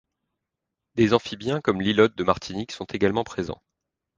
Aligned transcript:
Des 0.95 1.13
amphibiens 1.13 1.61
comme 1.61 1.79
l'Hylode 1.79 2.15
de 2.15 2.23
Martinique 2.23 2.71
sont 2.71 2.85
également 2.85 3.23
présents. 3.23 3.61